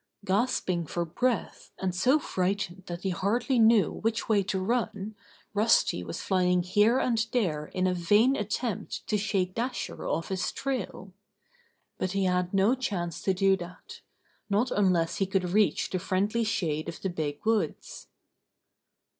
Gasping 0.25 0.87
for 0.87 1.05
breath, 1.05 1.69
and 1.77 1.93
so 1.93 2.17
frightened 2.17 2.85
that 2.87 3.03
he 3.03 3.11
hardly 3.11 3.59
knew 3.59 3.91
which 3.91 4.27
way 4.27 4.41
to 4.41 4.65
turn, 4.65 5.13
Rusty 5.53 6.03
was 6.03 6.23
flying 6.23 6.63
here 6.63 6.97
and 6.97 7.19
there 7.31 7.67
in 7.67 7.85
a 7.85 7.93
vain 7.93 8.35
attempt 8.35 9.05
to 9.05 9.15
shake 9.19 9.53
Dasher 9.53 10.07
off 10.07 10.29
his 10.29 10.51
trail. 10.51 11.13
But 11.99 12.13
he 12.13 12.23
had 12.25 12.51
no 12.51 12.73
chance 12.73 13.21
to 13.21 13.33
do 13.35 13.55
that— 13.57 14.01
not 14.49 14.71
unless 14.71 15.17
he 15.17 15.27
could 15.27 15.51
reach 15.51 15.91
the 15.91 15.99
friendly 15.99 16.45
shade 16.45 16.89
of 16.89 16.99
the 16.99 17.09
big 17.11 17.45
woods. 17.45 18.07